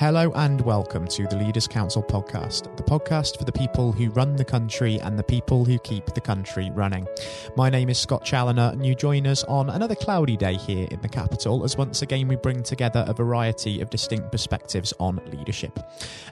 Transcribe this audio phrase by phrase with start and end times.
[0.00, 4.34] Hello and welcome to the Leaders Council podcast, the podcast for the people who run
[4.34, 7.06] the country and the people who keep the country running.
[7.54, 11.02] My name is Scott Challoner, and you join us on another cloudy day here in
[11.02, 15.78] the capital as once again we bring together a variety of distinct perspectives on leadership.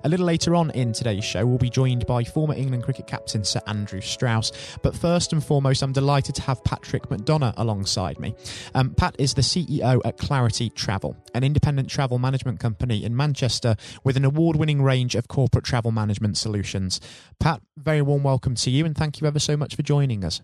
[0.02, 3.44] A little later on in today's show, we'll be joined by former England cricket captain
[3.44, 4.50] Sir Andrew Strauss.
[4.82, 8.34] But first and foremost, I'm delighted to have Patrick McDonagh alongside me.
[8.74, 13.57] Um, Pat is the CEO at Clarity Travel, an independent travel management company in Manchester
[14.04, 17.00] with an award winning range of corporate travel management solutions.
[17.38, 20.40] Pat, very warm welcome to you and thank you ever so much for joining us.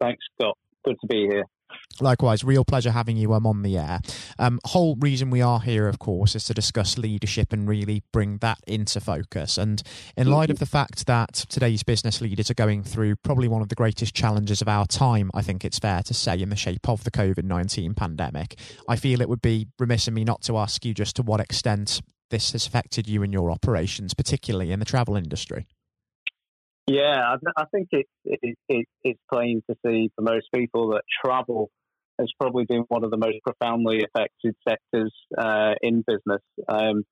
[0.00, 0.56] Thanks, Scott.
[0.84, 1.44] Good to be here.
[2.00, 4.00] Likewise, real pleasure having you I'm on the air.
[4.38, 8.38] Um, whole reason we are here, of course, is to discuss leadership and really bring
[8.38, 9.58] that into focus.
[9.58, 9.82] And
[10.16, 13.68] in light of the fact that today's business leaders are going through probably one of
[13.68, 16.88] the greatest challenges of our time, I think it's fair to say, in the shape
[16.88, 18.58] of the COVID 19 pandemic,
[18.88, 21.40] I feel it would be remiss of me not to ask you just to what
[21.40, 25.66] extent this has affected you and your operations, particularly in the travel industry.
[26.86, 31.70] Yeah, I, think it, it, it, it's plain to see for most people that travel
[32.18, 36.42] has probably been one of the most profoundly affected sectors uh, in business.
[36.68, 37.04] Um,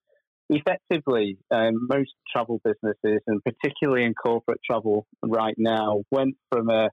[0.50, 6.88] effectively, um, most travel businesses, and particularly in corporate travel right now, went from a,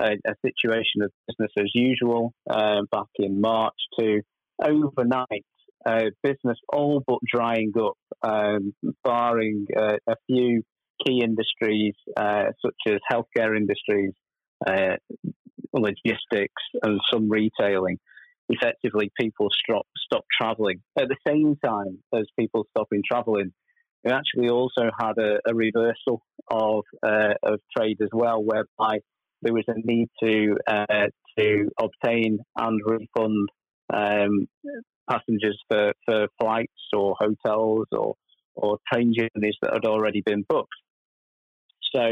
[0.00, 4.22] a, a situation of business as usual uh, back in March to
[4.62, 5.44] overnight
[5.86, 10.62] uh, business all but drying up, um, barring uh, a few
[11.04, 14.12] key industries uh, such as healthcare industries,
[14.66, 14.96] uh,
[15.72, 17.98] logistics, and some retailing.
[18.48, 20.82] Effectively, people stop stop travelling.
[20.98, 23.52] At the same time as people stopping travelling,
[24.04, 28.98] we actually also had a, a reversal of uh, of trade as well, whereby
[29.42, 30.56] there was a need to
[31.38, 33.48] to obtain and refund
[33.92, 34.48] um,
[35.10, 38.14] passengers for, for flights or hotels or
[38.54, 40.68] or train journeys that had already been booked.
[41.94, 42.02] So,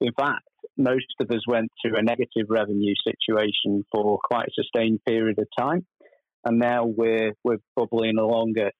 [0.00, 0.42] in fact,
[0.76, 5.46] most of us went through a negative revenue situation for quite a sustained period of
[5.56, 5.86] time,
[6.44, 8.74] and now we're we're bubbling along at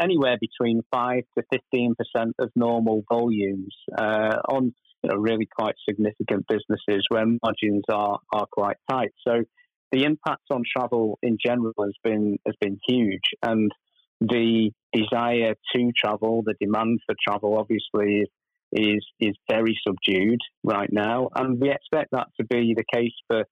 [0.00, 5.74] anywhere between five to fifteen percent of normal volumes uh, on you know really quite
[5.88, 9.12] significant businesses where margins are are quite tight.
[9.26, 9.42] So
[9.92, 13.70] the impact on travel in general has been has been huge, and
[14.20, 18.24] the desire to travel, the demand for travel, obviously
[18.72, 23.44] is is very subdued right now, and we expect that to be the case for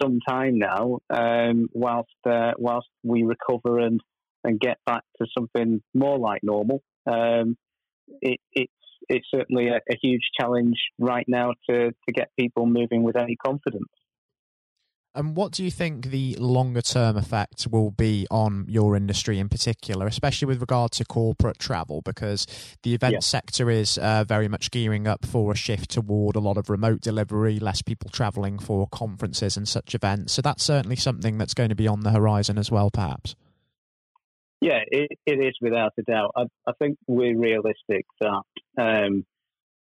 [0.00, 4.00] some time now, um, whilst uh, whilst we recover and
[4.44, 6.82] and get back to something more like normal.
[7.06, 7.56] Um,
[8.20, 8.72] it, it's
[9.08, 13.36] it's certainly a, a huge challenge right now to to get people moving with any
[13.36, 13.88] confidence.
[15.16, 19.48] And what do you think the longer term effect will be on your industry in
[19.48, 22.02] particular, especially with regard to corporate travel?
[22.02, 22.46] Because
[22.82, 23.20] the event yeah.
[23.20, 27.00] sector is uh, very much gearing up for a shift toward a lot of remote
[27.00, 30.34] delivery, less people traveling for conferences and such events.
[30.34, 33.34] So that's certainly something that's going to be on the horizon as well, perhaps.
[34.60, 36.32] Yeah, it, it is without a doubt.
[36.36, 38.42] I, I think we're realistic that
[38.76, 39.24] um,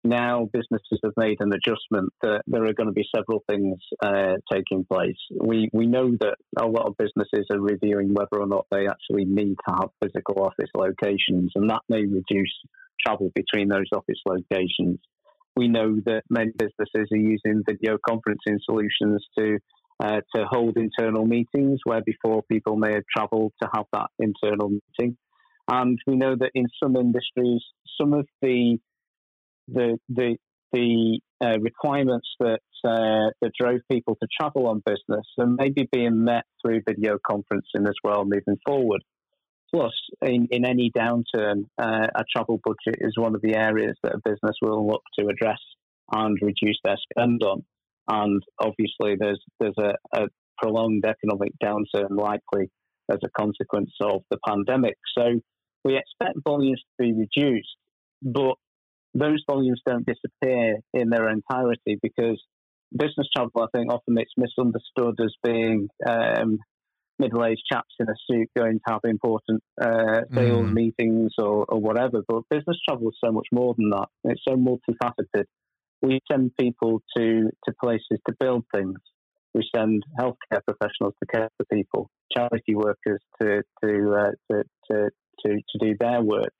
[0.04, 4.34] now businesses have made an adjustment that there are going to be several things uh,
[4.52, 5.16] taking place.
[5.40, 9.24] We we know that a lot of businesses are reviewing whether or not they actually
[9.24, 12.54] need to have physical office locations, and that may reduce
[13.04, 14.98] travel between those office locations.
[15.56, 19.58] We know that many businesses are using video conferencing solutions to
[20.02, 24.70] uh, to hold internal meetings where before people may have travelled to have that internal
[24.70, 25.16] meeting.
[25.68, 27.62] And we know that in some industries,
[27.98, 28.78] some of the
[29.68, 30.36] the the
[30.72, 36.24] the uh, requirements that uh, that drove people to travel on business and maybe being
[36.24, 39.02] met through video conferencing as well moving forward.
[39.72, 44.14] Plus, in, in any downturn, uh, a travel budget is one of the areas that
[44.14, 45.58] a business will look to address
[46.12, 47.64] and reduce their spend on.
[48.08, 52.70] And obviously, there's there's a, a prolonged economic downturn likely
[53.10, 54.96] as a consequence of the pandemic.
[55.18, 55.40] So
[55.84, 57.76] we expect volumes to be reduced,
[58.22, 58.54] but
[59.14, 62.42] those volumes don't disappear in their entirety because
[62.96, 66.58] business travel, I think, often it's misunderstood as being um,
[67.18, 70.72] middle-aged chaps in a suit going to have important uh, sales mm.
[70.72, 72.22] meetings or, or, whatever.
[72.26, 74.08] But business travel is so much more than that.
[74.24, 75.44] It's so multifaceted.
[76.02, 78.98] We send people to, to places to build things.
[79.54, 85.10] We send healthcare professionals to care for people, charity workers to to, uh, to, to,
[85.46, 86.52] to to do their work,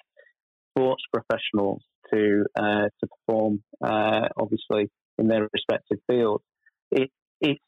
[0.71, 1.83] sports professionals
[2.15, 6.45] to uh, to perform, uh, obviously in their respective fields.
[6.91, 7.61] It, it's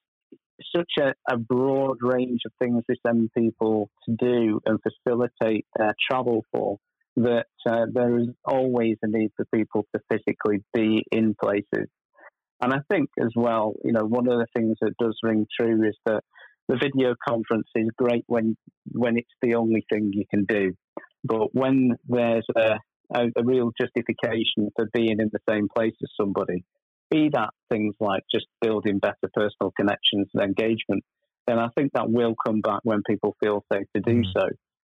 [0.74, 5.94] such a, a, broad range of things we send people to do and facilitate their
[6.10, 6.78] travel for
[7.16, 11.88] that uh, there is always a need for people to physically be in places.
[12.60, 15.86] And I think as well, you know, one of the things that does ring true
[15.86, 16.22] is that
[16.68, 18.56] the video conference is great when
[18.92, 20.72] when it's the only thing you can do,
[21.22, 22.78] but when there's a,
[23.14, 26.64] a, a real justification for being in the same place as somebody,
[27.10, 31.04] be that things like just building better personal connections and engagement,
[31.46, 34.32] then I think that will come back when people feel safe to do mm.
[34.36, 34.48] so.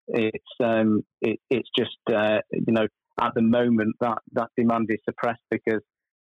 [0.07, 2.88] It's um, it, it's just uh, you know
[3.19, 5.81] at the moment that that demand is suppressed because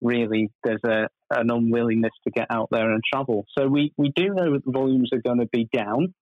[0.00, 3.44] really there's a an unwillingness to get out there and travel.
[3.58, 6.14] So we we do know that the volumes are going to be down.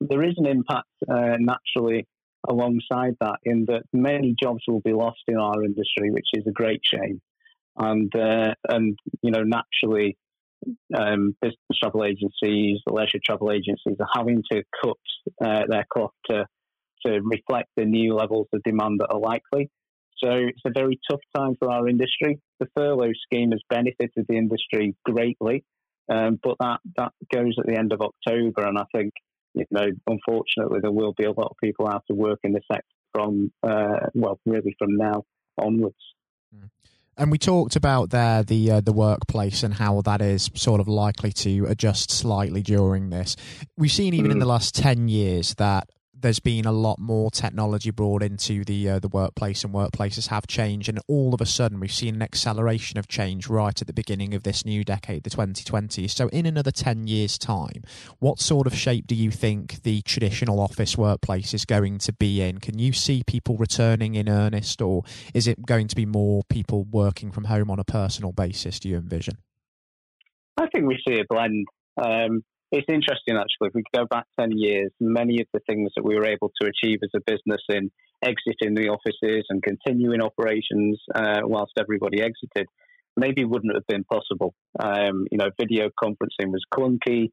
[0.00, 2.06] There is an impact uh, naturally
[2.48, 6.52] alongside that in that many jobs will be lost in our industry, which is a
[6.52, 7.20] great shame.
[7.76, 10.18] And uh, and you know naturally
[10.96, 14.96] um, business travel agencies, the leisure travel agencies are having to cut
[15.44, 16.46] uh, their cloth to,
[17.06, 19.70] to reflect the new levels of demand that are likely.
[20.22, 22.38] So it's a very tough time for our industry.
[22.60, 25.64] The furlough scheme has benefited the industry greatly,
[26.08, 29.12] um, but that, that goes at the end of October, and I think
[29.54, 32.60] you know unfortunately there will be a lot of people out of work in the
[32.70, 35.24] sector from uh, well really from now
[35.58, 35.96] onwards.
[36.54, 36.70] Mm.
[37.16, 40.88] And we talked about there the uh, the workplace and how that is sort of
[40.88, 43.36] likely to adjust slightly during this.
[43.76, 44.34] We've seen even mm.
[44.34, 45.88] in the last ten years that
[46.22, 50.46] there's been a lot more technology brought into the uh, the workplace, and workplaces have
[50.46, 50.88] changed.
[50.88, 54.32] And all of a sudden, we've seen an acceleration of change right at the beginning
[54.34, 56.10] of this new decade, the 2020s.
[56.10, 57.82] So, in another 10 years' time,
[58.20, 62.40] what sort of shape do you think the traditional office workplace is going to be
[62.40, 62.58] in?
[62.58, 65.02] Can you see people returning in earnest, or
[65.34, 68.80] is it going to be more people working from home on a personal basis?
[68.80, 69.38] Do you envision?
[70.60, 71.66] I think we see a blend.
[71.96, 73.68] Um, it's interesting actually.
[73.68, 76.68] If we go back 10 years, many of the things that we were able to
[76.68, 77.90] achieve as a business in
[78.24, 82.66] exiting the offices and continuing operations uh, whilst everybody exited
[83.16, 84.54] maybe wouldn't have been possible.
[84.80, 87.30] Um, you know, video conferencing was clunky.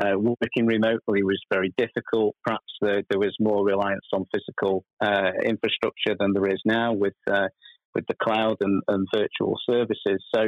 [0.00, 2.34] Uh, working remotely was very difficult.
[2.44, 7.14] Perhaps the, there was more reliance on physical uh, infrastructure than there is now with
[7.30, 7.48] uh,
[7.94, 10.24] with the cloud and, and virtual services.
[10.34, 10.44] So,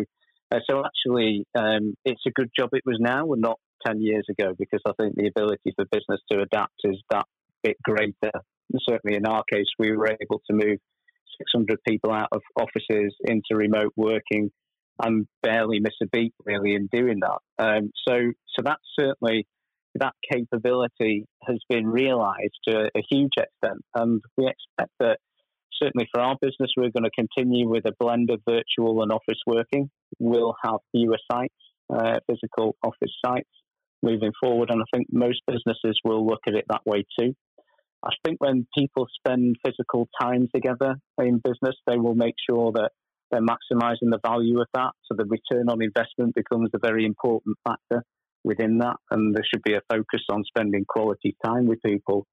[0.51, 4.25] uh, so actually, um, it's a good job it was now and not 10 years
[4.31, 7.27] ago because I think the ability for business to adapt is that
[7.63, 8.33] bit greater.
[8.73, 10.79] And certainly in our case, we were able to move
[11.39, 14.51] 600 people out of offices into remote working
[15.03, 17.39] and barely miss a beat really in doing that.
[17.59, 18.15] Um, so,
[18.57, 19.47] so that's certainly
[19.97, 25.19] that capability has been realised to a huge extent, and we expect that
[25.81, 29.41] certainly for our business, we're going to continue with a blend of virtual and office
[29.47, 29.91] working.
[30.19, 31.55] We'll have fewer sites,
[31.93, 33.49] uh, physical office sites,
[34.05, 34.71] moving forward.
[34.71, 37.35] And I think most businesses will look at it that way too.
[38.05, 42.91] I think when people spend physical time together in business, they will make sure that
[43.31, 44.91] they're maximizing the value of that.
[45.07, 48.05] So the return on investment becomes a very important factor
[48.45, 48.97] within that.
[49.11, 52.27] And there should be a focus on spending quality time with people.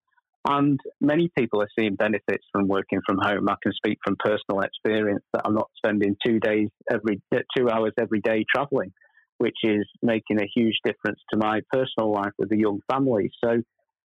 [0.45, 3.47] And many people are seeing benefits from working from home.
[3.47, 7.21] I can speak from personal experience that I'm not spending two days every
[7.55, 8.91] two hours every day traveling
[9.41, 13.31] which is making a huge difference to my personal life with a young family.
[13.43, 13.63] So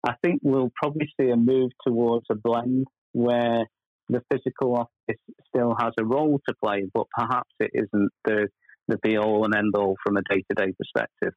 [0.08, 3.66] I think we'll probably see a move towards a blend where
[4.08, 8.48] the physical office still has a role to play, but perhaps it isn't the,
[8.88, 11.34] the be all and end all from a day to day perspective.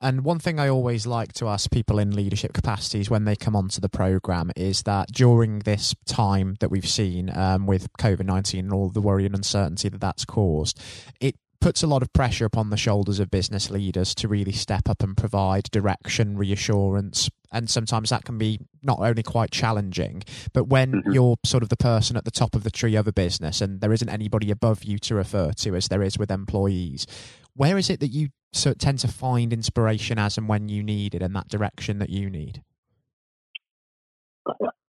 [0.00, 3.54] And one thing I always like to ask people in leadership capacities when they come
[3.54, 8.64] onto the program is that during this time that we've seen um, with COVID 19
[8.64, 10.82] and all the worry and uncertainty that that's caused,
[11.20, 14.88] it puts a lot of pressure upon the shoulders of business leaders to really step
[14.88, 20.64] up and provide direction, reassurance, and sometimes that can be not only quite challenging, but
[20.64, 21.12] when mm-hmm.
[21.12, 23.80] you're sort of the person at the top of the tree of a business and
[23.80, 27.06] there isn't anybody above you to refer to as there is with employees,
[27.54, 31.14] where is it that you so tend to find inspiration as and when you need
[31.14, 32.64] it and that direction that you need?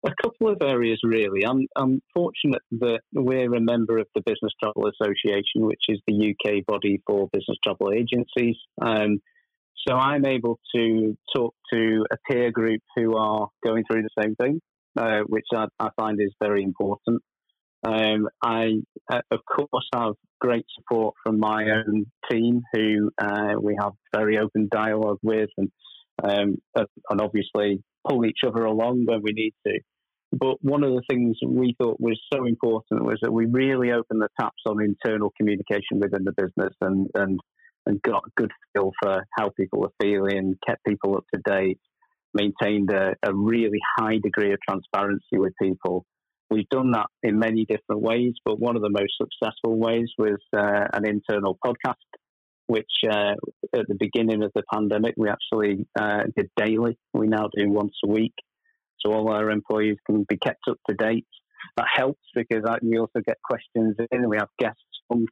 [0.05, 1.45] A couple of areas, really.
[1.45, 6.31] I'm, I'm fortunate that we're a member of the Business Travel Association, which is the
[6.31, 8.57] UK body for business travel agencies.
[8.81, 9.21] Um,
[9.87, 14.35] so I'm able to talk to a peer group who are going through the same
[14.35, 14.59] thing,
[14.97, 17.21] uh, which I, I, find is very important.
[17.85, 23.77] Um, I, uh, of course, have great support from my own team, who uh, we
[23.81, 25.71] have very open dialogue with, and
[26.23, 29.79] um, and obviously pull each other along when we need to.
[30.39, 34.19] But one of the things we thought was so important was that we really opened
[34.19, 37.39] the taps on internal communication within the business and, and,
[37.85, 41.79] and got a good feel for how people are feeling, kept people up to date,
[42.33, 46.03] maintained a, a really high degree of transparency with people.
[46.49, 50.39] we've done that in many different ways, but one of the most successful ways was
[50.57, 51.93] uh, an internal podcast,
[52.65, 53.35] which uh,
[53.75, 56.97] at the beginning of the pandemic we actually uh, did daily.
[57.13, 58.33] We now do once a week,
[59.03, 61.27] so all our employees can be kept up to date.
[61.77, 64.29] That helps because we also get questions in.
[64.29, 65.25] We have guests from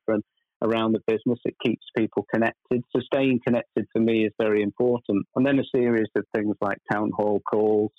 [0.62, 1.40] around the business.
[1.44, 2.84] It keeps people connected.
[2.96, 5.26] So staying connected for me is very important.
[5.36, 7.92] And then a series of things like town hall calls,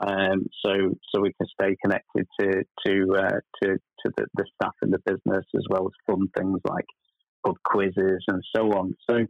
[0.00, 0.72] um, so
[1.12, 5.00] so we can stay connected to to uh, to, to the, the, staff in the
[5.04, 6.84] business as well as fun things like
[7.44, 8.94] pub quizzes and so on.
[9.10, 9.26] So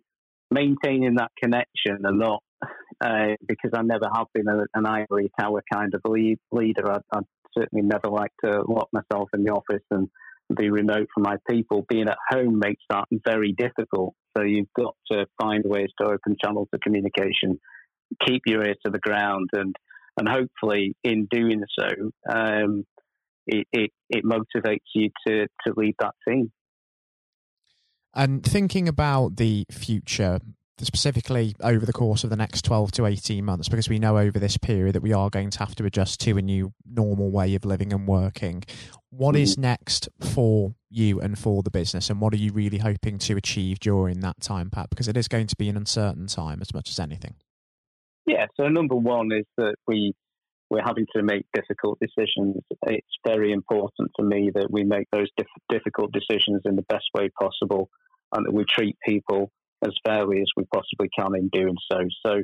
[0.50, 2.42] maintaining that connection a lot
[3.00, 6.91] uh, because I never have been a, an ivory tower kind of lead, leader.
[6.91, 7.21] I, I
[7.57, 10.09] certainly never like to lock myself in the office and
[10.57, 11.85] be remote from my people.
[11.88, 14.15] Being at home makes that very difficult.
[14.37, 17.59] So you've got to find ways to open channels of communication,
[18.27, 19.75] keep your ear to the ground, and
[20.17, 21.88] and hopefully in doing so,
[22.29, 22.85] um,
[23.47, 26.50] it, it, it motivates you to to lead that team.
[28.15, 30.41] And thinking about the future,
[30.87, 34.38] specifically over the course of the next 12 to 18 months, because we know over
[34.38, 37.54] this period that we are going to have to adjust to a new normal way
[37.54, 38.64] of living and working.
[39.11, 39.40] What mm.
[39.40, 43.37] is next for you and for the business, and what are you really hoping to
[43.37, 44.90] achieve during that time, Pat?
[44.90, 47.35] Because it is going to be an uncertain time as much as anything.
[48.26, 50.14] Yeah, so number one is that we
[50.70, 52.56] we're having to make difficult decisions.
[52.87, 55.28] It's very important for me that we make those
[55.70, 57.88] difficult decisions in the best way possible,
[58.32, 59.50] and that we treat people
[59.85, 61.99] as fairly as we possibly can in doing so.
[62.25, 62.42] So,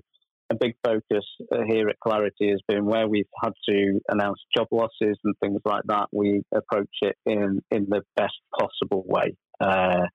[0.51, 4.69] a big focus uh, here at Clarity has been where we've had to announce job
[4.71, 6.09] losses and things like that.
[6.13, 9.37] We approach it in in the best possible way.
[9.61, 10.07] Uh,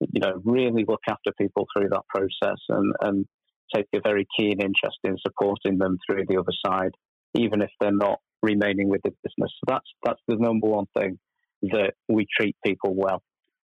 [0.00, 3.26] you know, really look after people through that process and, and
[3.74, 6.92] take a very keen interest in supporting them through the other side,
[7.34, 9.52] even if they're not remaining with the business.
[9.58, 11.18] So that's that's the number one thing
[11.62, 13.22] that we treat people well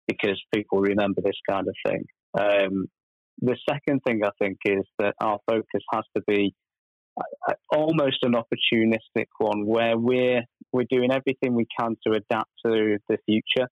[0.06, 2.04] because people remember this kind of thing.
[2.38, 2.86] Um,
[3.40, 6.54] the second thing I think is that our focus has to be
[7.18, 10.42] uh, almost an opportunistic one where we're
[10.72, 13.68] we're doing everything we can to adapt to the future.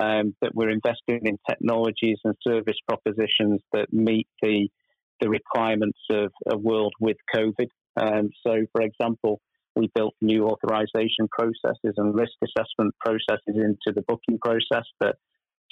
[0.00, 4.68] Um, that we're investing in technologies and service propositions that meet the
[5.20, 7.66] the requirements of a world with COVID.
[8.00, 9.40] Um, so, for example,
[9.76, 15.16] we built new authorization processes and risk assessment processes into the booking process that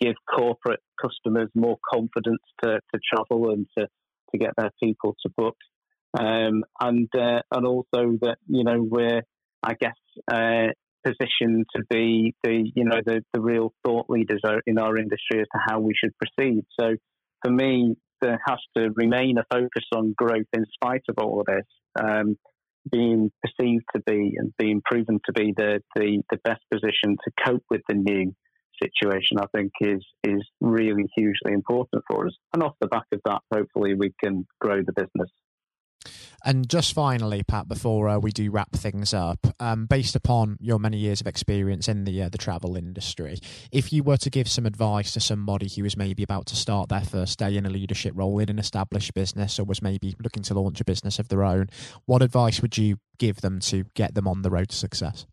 [0.00, 3.87] give corporate customers more confidence to, to travel and to,
[4.33, 5.57] to get their people to book.
[6.19, 9.23] Um, and uh, and also that you know we're
[9.62, 9.97] I guess
[10.33, 10.69] uh,
[11.05, 15.47] positioned to be the you know the, the real thought leaders in our industry as
[15.55, 16.64] to how we should proceed.
[16.81, 16.97] So
[17.45, 21.47] for me, there has to remain a focus on growth in spite of all of
[21.47, 21.67] this.
[22.00, 22.37] Um,
[22.90, 27.31] being perceived to be and being proven to be the, the, the best position to
[27.45, 28.33] cope with the new
[28.83, 32.37] situation, I think is is really hugely important for us.
[32.53, 35.31] And off the back of that, hopefully we can grow the business.
[36.45, 40.79] And just finally, Pat, before uh, we do wrap things up, um, based upon your
[40.79, 43.39] many years of experience in the uh, the travel industry,
[43.73, 46.89] if you were to give some advice to somebody who was maybe about to start
[46.89, 50.45] their first day in a leadership role in an established business, or was maybe looking
[50.45, 51.67] to launch a business of their own,
[52.07, 55.27] what advice would you give them to get them on the road to success?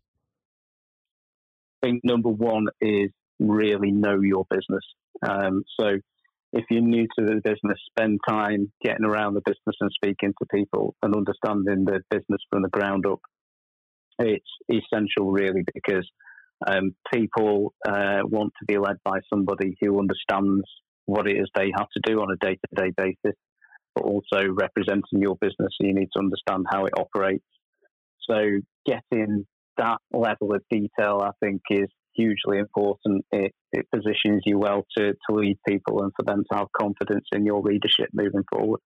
[1.82, 4.84] I think number one is really know your business.
[5.26, 5.96] Um, so
[6.52, 10.46] if you're new to the business, spend time getting around the business and speaking to
[10.54, 13.20] people and understanding the business from the ground up.
[14.18, 16.08] It's essential, really, because
[16.66, 20.64] um, people uh, want to be led by somebody who understands
[21.04, 23.36] what it is they have to do on a day to day basis,
[23.94, 25.74] but also representing your business.
[25.78, 27.44] So you need to understand how it operates.
[28.28, 28.36] So
[28.86, 33.24] getting that level of detail, I think, is hugely important.
[33.32, 37.26] It, it positions you well to, to lead people and for them to have confidence
[37.32, 38.80] in your leadership moving forward.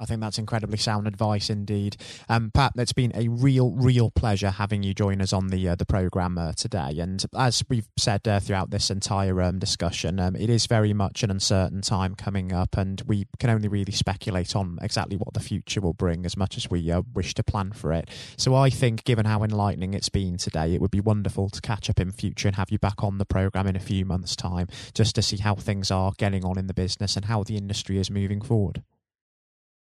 [0.00, 1.96] I think that's incredibly sound advice indeed.
[2.28, 5.74] Um, Pat, it's been a real, real pleasure having you join us on the uh,
[5.74, 6.98] the program uh, today.
[6.98, 11.22] And as we've said uh, throughout this entire um, discussion, um, it is very much
[11.22, 15.40] an uncertain time coming up, and we can only really speculate on exactly what the
[15.40, 18.08] future will bring as much as we uh, wish to plan for it.
[18.38, 21.90] So I think, given how enlightening it's been today, it would be wonderful to catch
[21.90, 24.68] up in future and have you back on the program in a few months' time,
[24.94, 27.98] just to see how things are getting on in the business and how the industry
[27.98, 28.82] is moving forward.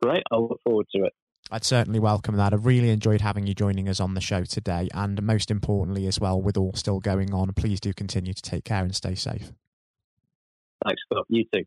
[0.01, 0.24] Great.
[0.32, 1.13] I'll look forward to it.
[1.51, 2.53] I'd certainly welcome that.
[2.53, 4.88] I've really enjoyed having you joining us on the show today.
[4.94, 8.65] And most importantly, as well, with all still going on, please do continue to take
[8.65, 9.51] care and stay safe.
[10.86, 11.25] Thanks, Scott.
[11.27, 11.63] You too.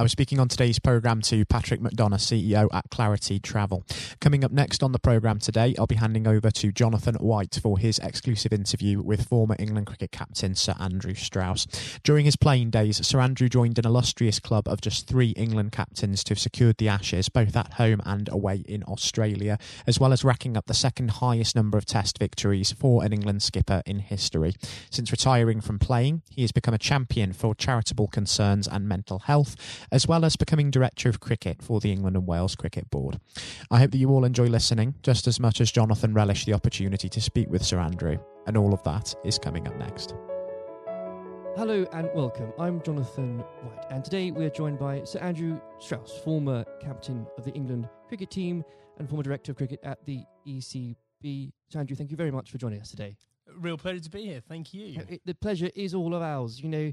[0.00, 3.84] I was speaking on today's programme to Patrick McDonagh, CEO at Clarity Travel.
[4.18, 7.78] Coming up next on the programme today, I'll be handing over to Jonathan White for
[7.78, 11.66] his exclusive interview with former England cricket captain Sir Andrew Strauss.
[12.02, 16.24] During his playing days, Sir Andrew joined an illustrious club of just three England captains
[16.24, 20.24] to have secured the Ashes, both at home and away in Australia, as well as
[20.24, 24.54] racking up the second highest number of Test victories for an England skipper in history.
[24.88, 29.56] Since retiring from playing, he has become a champion for charitable concerns and mental health
[29.92, 33.18] as well as becoming Director of Cricket for the England and Wales Cricket Board.
[33.70, 37.08] I hope that you all enjoy listening just as much as Jonathan relished the opportunity
[37.08, 40.14] to speak with Sir Andrew, and all of that is coming up next.
[41.56, 42.52] Hello and welcome.
[42.58, 47.44] I'm Jonathan White, and today we are joined by Sir Andrew Strauss, former captain of
[47.44, 48.62] the England cricket team
[48.98, 51.52] and former director of cricket at the ECB.
[51.68, 53.16] Sir Andrew, thank you very much for joining us today.
[53.58, 54.40] Real pleasure to be here.
[54.48, 55.00] Thank you.
[55.00, 56.60] Uh, it, the pleasure is all of ours.
[56.60, 56.92] You know,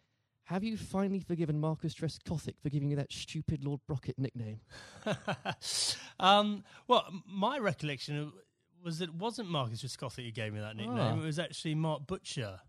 [0.45, 4.59] have you finally forgiven Marcus Trescothick for giving you that stupid Lord Brocket nickname?
[6.19, 8.31] um, well, my recollection
[8.83, 10.97] was it wasn't Marcus Trescothick who gave me that nickname.
[10.97, 11.15] Ah.
[11.15, 12.59] It was actually Mark Butcher.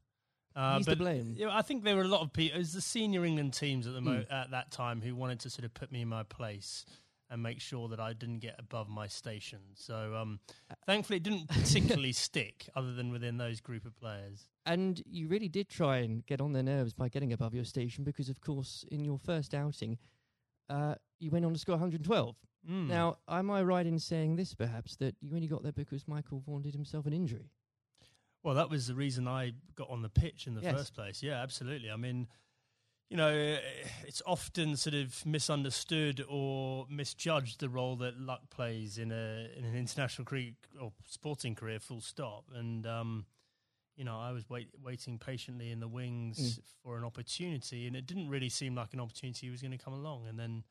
[0.55, 1.35] Uh, He's but, to blame.
[1.37, 2.57] You know, I think there were a lot of people.
[2.57, 4.33] It was the senior England teams at the mo- mm.
[4.33, 6.85] at that time who wanted to sort of put me in my place
[7.31, 9.61] and make sure that I didn't get above my station.
[9.75, 10.41] So um,
[10.87, 14.49] thankfully, it didn't particularly stick, other than within those group of players.
[14.65, 18.05] And you really did try and get on their nerves by getting above your station,
[18.05, 19.99] because of course, in your first outing,
[20.71, 22.37] uh, you went on to score 112.
[22.71, 22.89] Mm.
[22.89, 26.41] Now, am I right in saying this, perhaps, that you only got there because Michael
[26.47, 27.51] Vaughan did himself an injury?
[28.43, 30.75] Well, that was the reason I got on the pitch in the yes.
[30.75, 31.23] first place.
[31.23, 31.91] Yeah, absolutely.
[31.91, 32.29] I mean,
[33.09, 33.59] you know,
[34.07, 39.65] it's often sort of misunderstood or misjudged the role that luck plays in a in
[39.65, 41.79] an international career or sporting career.
[41.79, 42.45] Full stop.
[42.55, 43.27] And um,
[43.97, 46.63] you know, I was wait, waiting patiently in the wings mm.
[46.83, 49.93] for an opportunity, and it didn't really seem like an opportunity was going to come
[49.93, 50.27] along.
[50.29, 50.65] And then,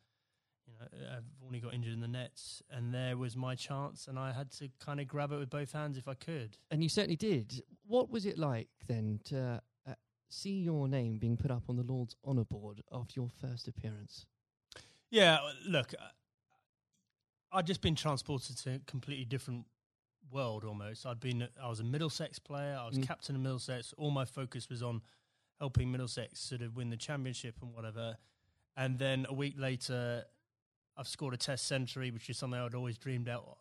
[0.65, 4.17] you know, I've only got injured in the nets, and there was my chance, and
[4.17, 6.57] I had to kind of grab it with both hands if I could.
[6.71, 7.63] And you certainly did.
[7.85, 9.93] What was it like then to uh,
[10.29, 14.25] see your name being put up on the Lord's Honour Board after your first appearance?
[15.11, 15.93] Yeah, look,
[17.51, 19.65] I'd just been transported to a completely different
[20.31, 21.05] world almost.
[21.05, 23.07] I'd been, I was a Middlesex player, I was mm.
[23.07, 23.93] captain of Middlesex.
[23.97, 25.01] All my focus was on
[25.59, 28.17] helping Middlesex sort of win the championship and whatever.
[28.77, 30.23] And then a week later,
[30.97, 33.57] I've scored a Test century, which is something I'd always dreamed out,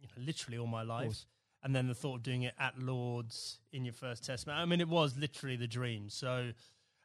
[0.00, 1.24] you know, literally all my life
[1.62, 4.56] and then the thought of doing it at Lords in your first test match.
[4.56, 6.08] I mean, it was literally the dream.
[6.08, 6.52] So,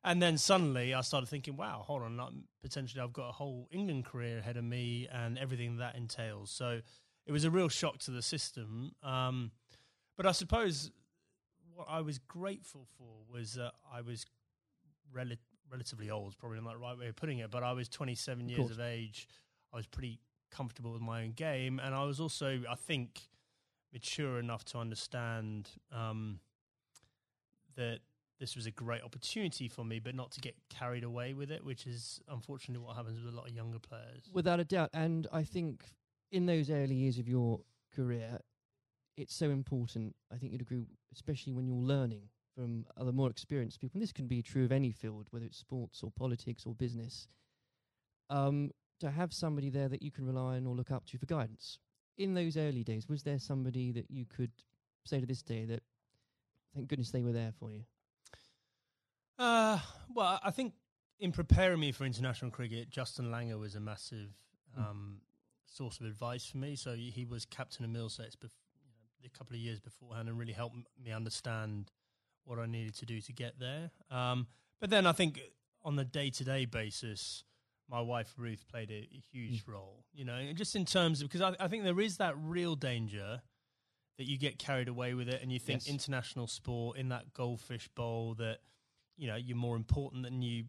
[0.03, 4.05] and then suddenly I started thinking, wow, hold on, potentially I've got a whole England
[4.05, 6.51] career ahead of me and everything that entails.
[6.51, 6.81] So
[7.25, 8.91] it was a real shock to the system.
[9.01, 9.51] Um,
[10.17, 10.91] but I suppose
[11.73, 14.25] what I was grateful for was that I was
[15.13, 15.37] rel-
[15.71, 18.65] relatively old, probably not the right way of putting it, but I was 27 years
[18.65, 19.27] of, of age.
[19.73, 20.19] I was pretty
[20.51, 21.79] comfortable with my own game.
[21.83, 23.21] And I was also, I think,
[23.91, 26.39] mature enough to understand um,
[27.75, 27.99] that
[28.39, 31.63] this was a great opportunity for me, but not to get carried away with it,
[31.63, 34.23] which is unfortunately what happens with a lot of younger players.
[34.33, 34.89] Without a doubt.
[34.93, 35.83] And I think
[36.33, 37.61] in those early years of your
[37.95, 38.39] career,
[39.15, 42.23] it's so important, I think you'd agree, especially when you're learning
[42.55, 43.97] from other more experienced people.
[43.97, 47.27] And this can be true of any field, whether it's sports or politics or business.
[48.31, 51.27] Um, to have somebody there that you can rely on or look up to for
[51.27, 51.77] guidance
[52.17, 54.51] in those early days, was there somebody that you could
[55.05, 55.83] say to this day that,
[56.73, 57.83] thank goodness they were there for you?
[59.37, 59.77] Uh,
[60.13, 60.73] well, I think
[61.19, 64.29] in preparing me for international cricket, Justin Langer was a massive
[64.75, 64.81] hmm.
[64.81, 65.21] um.
[65.73, 66.75] Source of advice for me.
[66.75, 68.81] So he was captain of Middlesex bef- you
[69.23, 71.91] know, a couple of years beforehand and really helped me understand
[72.45, 73.91] what I needed to do to get there.
[74.11, 74.47] Um,
[74.79, 75.39] but then I think
[75.83, 77.43] on the day to day basis,
[77.89, 79.73] my wife Ruth played a, a huge mm.
[79.73, 80.05] role.
[80.13, 82.75] You know, and just in terms of because I, I, think there is that real
[82.75, 83.41] danger
[84.17, 85.93] that you get carried away with it, and you think yes.
[85.93, 88.59] international sport in that goldfish bowl that
[89.17, 90.65] you know you're more important than you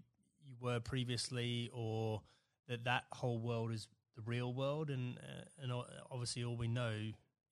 [0.47, 2.21] you were previously, or
[2.69, 5.73] that that whole world is the real world, and uh, and
[6.11, 6.95] obviously all we know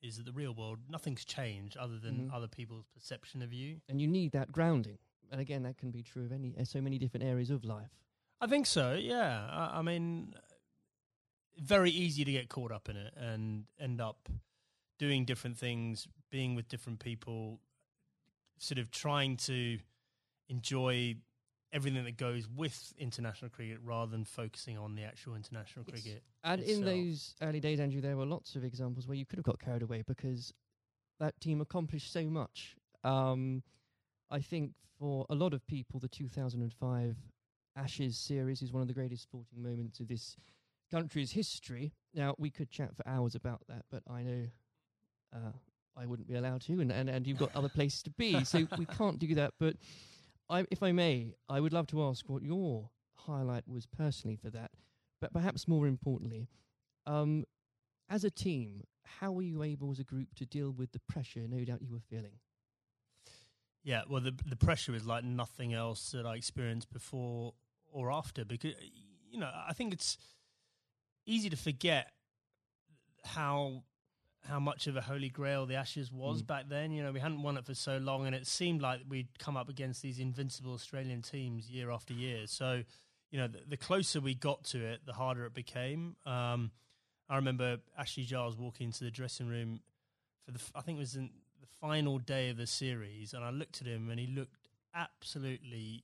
[0.02, 2.34] is that the real world nothing's changed other than mm-hmm.
[2.34, 4.98] other people's perception of you, and you need that grounding.
[5.30, 7.90] And again, that can be true of any uh, so many different areas of life.
[8.42, 8.94] I think so.
[8.94, 9.46] Yeah.
[9.50, 10.34] I, I, mean,
[11.56, 14.28] very easy to get caught up in it and end up
[14.98, 17.60] doing different things, being with different people,
[18.58, 19.78] sort of trying to
[20.48, 21.16] enjoy
[21.72, 26.02] everything that goes with international cricket rather than focusing on the actual international Yes.
[26.02, 26.22] cricket.
[26.44, 29.44] And in those early days, Andrew, there were lots of examples where you could have
[29.44, 30.52] got carried away because
[31.20, 32.76] that team accomplished so much.
[33.04, 33.62] Um,
[34.30, 37.16] I think for a lot of people, the 2005
[37.74, 40.36] Ashes series is one of the greatest sporting moments of this
[40.90, 41.94] country's history.
[42.12, 44.46] Now, we could chat for hours about that, but I know
[45.34, 45.52] uh,
[45.96, 48.66] I wouldn't be allowed to, and, and, and you've got other places to be, so
[48.76, 49.54] we can't do that.
[49.58, 49.76] But
[50.48, 54.50] I, if I may, I would love to ask what your highlight was personally for
[54.50, 54.70] that,
[55.20, 56.48] but perhaps more importantly,
[57.06, 57.44] um,
[58.08, 61.46] as a team, how were you able as a group to deal with the pressure
[61.48, 62.38] no doubt you were feeling?
[63.84, 67.54] Yeah, well, the the pressure is like nothing else that I experienced before
[67.90, 68.74] or after because
[69.30, 70.16] you know I think it's
[71.26, 72.12] easy to forget
[73.24, 73.82] how
[74.44, 76.46] how much of a holy grail the Ashes was Mm.
[76.46, 76.90] back then.
[76.92, 79.56] You know, we hadn't won it for so long, and it seemed like we'd come
[79.56, 82.46] up against these invincible Australian teams year after year.
[82.46, 82.82] So,
[83.30, 86.16] you know, the, the closer we got to it, the harder it became.
[86.26, 86.72] Um,
[87.28, 89.80] I remember Ashley Giles walking into the dressing room
[90.44, 93.50] for the I think it was in the final day of the series, and I
[93.50, 96.02] looked at him, and he looked absolutely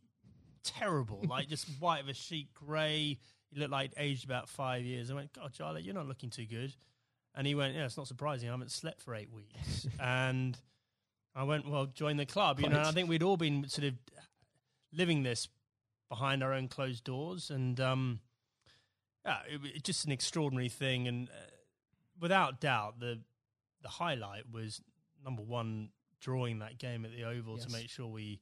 [0.63, 3.19] terrible, like just white of a sheet, grey.
[3.51, 5.11] He looked like aged about five years.
[5.11, 6.75] I went, God, Charlie, you're not looking too good.
[7.35, 8.49] And he went, Yeah, it's not surprising.
[8.49, 9.87] I haven't slept for eight weeks.
[10.01, 10.59] and
[11.35, 12.61] I went, Well, join the club.
[12.61, 12.81] You know.
[12.81, 13.95] I think we'd all been sort of
[14.93, 15.49] living this
[16.09, 17.51] behind our own closed doors.
[17.51, 18.21] And um,
[19.25, 21.07] yeah, it, was just an extraordinary thing.
[21.07, 21.33] And uh,
[22.21, 23.21] without doubt, the
[23.83, 24.81] the highlight was
[25.25, 27.67] number one, drawing that game at the Oval Yes.
[27.67, 28.41] to make sure we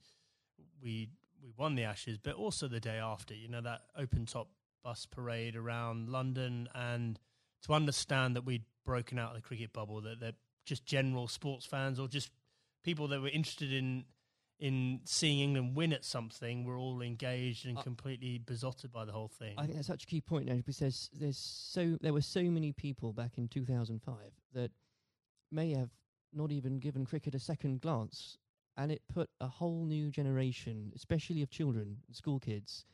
[0.83, 1.09] we
[1.43, 3.35] we won the Ashes, but also the day after.
[3.35, 4.49] You know that open top
[4.83, 7.19] bus parade around London, and
[7.67, 10.33] to understand that we'd broken out of the cricket bubble, that they're
[10.65, 12.31] just general sports fans or just
[12.83, 14.05] people that were interested in
[14.59, 19.29] in seeing England win at something were all engaged and completely besotted by the whole
[19.29, 19.55] thing.
[19.59, 22.43] I think that's such a key point now because there's, there's so there were so
[22.45, 24.17] many people back in 2005
[24.55, 24.71] that
[25.53, 25.91] may have
[26.33, 28.39] not even given cricket a second glance,
[28.79, 32.87] and it put a whole new generation, especially of children, school kids,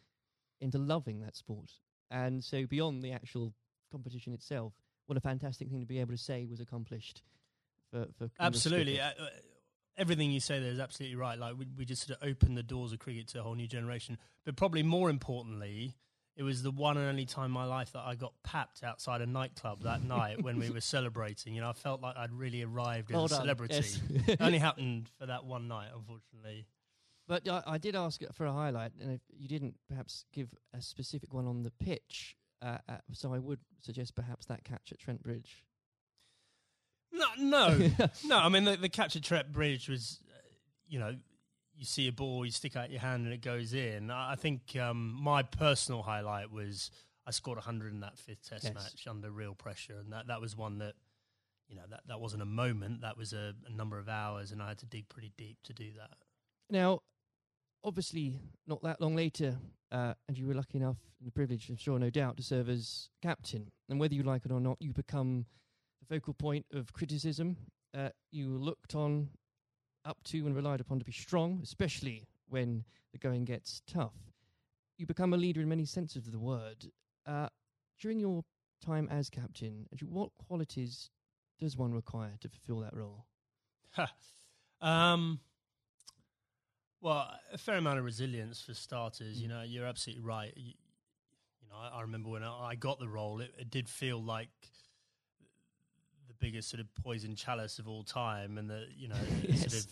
[0.60, 1.70] into loving that sport.
[2.10, 3.54] And so beyond the actual
[3.92, 4.72] competition itself,
[5.06, 7.22] what a fantastic thing to be able to say was accomplished
[7.90, 9.00] for for Absolutely.
[9.00, 9.26] Uh, uh,
[9.96, 11.38] everything you say there is absolutely right.
[11.38, 13.68] Like we, we just sort of opened the doors of cricket to a whole new
[13.68, 14.18] generation.
[14.44, 15.94] But probably more importantly,
[16.34, 19.20] it was the one and only time in my life that I got papped outside
[19.20, 21.54] a nightclub that night when we were celebrating.
[21.54, 23.74] You know, I felt like I'd really arrived as Well a celebrity.
[23.74, 24.00] yes.
[24.26, 26.66] it only happened for that one night, unfortunately.
[27.28, 30.82] But I, I did ask for a highlight, and if you didn't perhaps give a
[30.82, 34.98] specific one on the pitch, uh, uh, so I would suggest perhaps that catch at
[34.98, 35.64] Trent Bridge.
[37.12, 37.90] No, no,
[38.24, 38.38] no.
[38.38, 40.38] I mean, the, the catch at Trent Bridge was, uh,
[40.88, 41.14] you know,
[41.76, 44.10] you see a ball, you stick out your hand, and it goes in.
[44.10, 46.90] I I think um, my personal highlight was
[47.26, 48.74] I scored 100 in that fifth Test Yes.
[48.74, 50.94] match under real pressure, and that, that was one that,
[51.68, 53.02] you know, that, that wasn't a moment.
[53.02, 55.72] That was a, a number of hours, and I had to dig pretty deep to
[55.72, 56.10] do that.
[56.70, 57.00] Now,
[57.84, 59.56] obviously, not that long later,
[59.90, 63.10] uh, and you were lucky enough and privileged, I'm sure, no doubt, to serve as
[63.22, 63.70] captain.
[63.88, 65.46] And whether you like it or not, you become
[66.00, 67.56] the focal point of criticism.
[67.96, 69.28] Uh, you looked on,
[70.04, 74.14] up to, and relied upon to be strong, especially when the going gets tough.
[74.98, 76.90] You become a leader in many senses of the word.
[77.26, 77.48] Uh,
[78.00, 78.44] during your
[78.84, 81.10] time as captain, what qualities
[81.60, 83.26] does one require to fulfill that role?
[84.80, 85.40] um,
[87.02, 89.42] well, a fair amount of resilience for starters.
[89.42, 89.50] You Mm.
[89.50, 90.52] know, you're absolutely right.
[90.56, 90.72] You,
[91.60, 94.22] you know, I, I remember when I, I got the role, it, it did feel
[94.22, 94.48] like
[96.28, 99.16] the biggest sort of poison chalice of all time, and the you know
[99.54, 99.86] sort of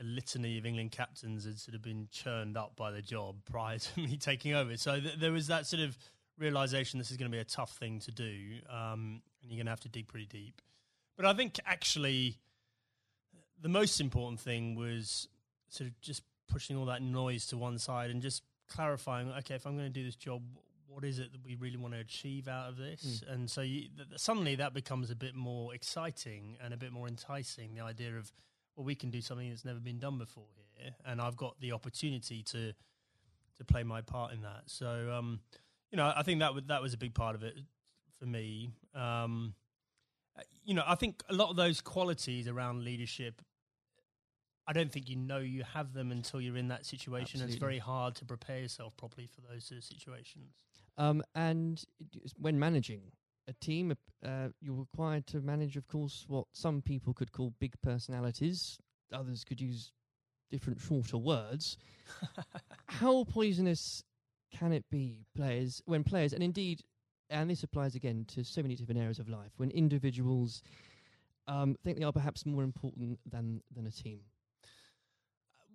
[0.00, 3.78] a litany of England captains had sort of been churned up by the job prior
[3.78, 4.76] to me taking over.
[4.76, 5.96] So th- there was that sort of
[6.38, 9.66] realization this is going to be a tough thing to do, um, and you're going
[9.66, 10.60] to have to dig pretty deep.
[11.16, 12.38] But I think actually
[13.60, 15.28] the most important thing was
[15.68, 19.66] sort of just pushing all that noise to one side and just clarifying, okay, if
[19.66, 20.42] I'm going to do this job,
[20.86, 23.22] what is it that we really want to achieve out of this?
[23.32, 27.06] And so you, th- suddenly that becomes a bit more exciting and a bit more
[27.08, 27.74] enticing.
[27.74, 28.32] The idea of,
[28.76, 30.44] well, we can do something that's never been done before
[30.76, 32.72] here, and I've got the opportunity to
[33.58, 34.62] to play my part in that.
[34.66, 35.40] So, um,
[35.90, 37.58] you know, I think that would, that was a big part of it
[38.18, 38.70] for me.
[38.94, 39.54] Um,
[40.38, 43.42] uh, you know, I think a lot of those qualities around leadership,
[44.66, 47.40] I don't think you know you have them until you're in that situation.
[47.42, 50.54] It's very hard to prepare yourself properly for those sort of situations.
[50.96, 51.82] Um, and
[52.38, 53.12] when managing
[53.50, 53.94] a team.
[54.24, 58.78] Uh, you're required to manage, of course, what some people could call big personalities.
[59.12, 59.92] Others could use
[60.50, 61.76] different, shorter words.
[62.86, 64.04] How poisonous
[64.52, 66.80] can it be, players, when players, and indeed,
[67.28, 70.62] and this applies again to so many different areas of life, when individuals
[71.46, 74.20] um, think they are perhaps more important than than a team?